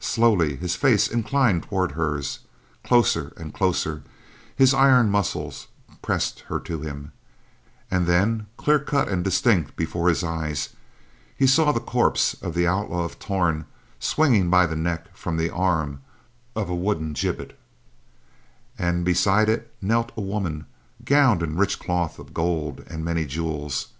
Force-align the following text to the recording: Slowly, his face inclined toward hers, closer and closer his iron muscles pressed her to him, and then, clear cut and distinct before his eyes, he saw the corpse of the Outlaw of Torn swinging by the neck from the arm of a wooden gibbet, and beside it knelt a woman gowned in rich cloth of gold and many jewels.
Slowly, 0.00 0.56
his 0.56 0.74
face 0.74 1.06
inclined 1.06 1.62
toward 1.62 1.92
hers, 1.92 2.40
closer 2.82 3.32
and 3.36 3.54
closer 3.54 4.02
his 4.56 4.74
iron 4.74 5.08
muscles 5.08 5.68
pressed 6.02 6.40
her 6.48 6.58
to 6.58 6.80
him, 6.80 7.12
and 7.88 8.08
then, 8.08 8.48
clear 8.56 8.80
cut 8.80 9.08
and 9.08 9.22
distinct 9.22 9.76
before 9.76 10.08
his 10.08 10.24
eyes, 10.24 10.70
he 11.36 11.46
saw 11.46 11.70
the 11.70 11.78
corpse 11.78 12.34
of 12.42 12.54
the 12.54 12.66
Outlaw 12.66 13.04
of 13.04 13.20
Torn 13.20 13.66
swinging 14.00 14.50
by 14.50 14.66
the 14.66 14.74
neck 14.74 15.16
from 15.16 15.36
the 15.36 15.50
arm 15.50 16.02
of 16.56 16.68
a 16.68 16.74
wooden 16.74 17.12
gibbet, 17.12 17.56
and 18.76 19.04
beside 19.04 19.48
it 19.48 19.72
knelt 19.80 20.10
a 20.16 20.20
woman 20.20 20.66
gowned 21.04 21.40
in 21.40 21.56
rich 21.56 21.78
cloth 21.78 22.18
of 22.18 22.34
gold 22.34 22.82
and 22.88 23.04
many 23.04 23.24
jewels. 23.26 23.92